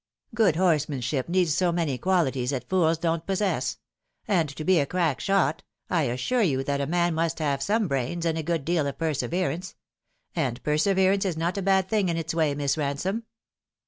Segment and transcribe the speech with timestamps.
[0.33, 3.77] Good horsemanship needs so many qualities that fools don't possess;
[4.27, 7.87] and to be a crack shot, I assure you that a man must have some
[7.87, 9.75] brains and a good deal of perseverance;
[10.35, 13.25] and perseverance is not a bad thing in its way, Miss Bansome."